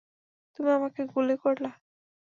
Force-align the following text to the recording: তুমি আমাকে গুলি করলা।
তুমি 0.55 0.69
আমাকে 0.71 1.01
গুলি 1.13 1.35
করলা। 1.43 1.71